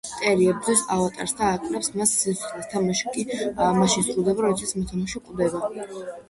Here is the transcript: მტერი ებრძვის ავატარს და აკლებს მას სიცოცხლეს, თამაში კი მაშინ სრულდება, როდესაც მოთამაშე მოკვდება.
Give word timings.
მტერი 0.11 0.45
ებრძვის 0.51 0.79
ავატარს 0.93 1.35
და 1.41 1.49
აკლებს 1.57 1.89
მას 2.01 2.13
სიცოცხლეს, 2.21 2.69
თამაში 2.71 3.13
კი 3.19 3.27
მაშინ 3.83 4.07
სრულდება, 4.09 4.45
როდესაც 4.49 4.75
მოთამაშე 4.81 5.23
მოკვდება. 5.23 6.13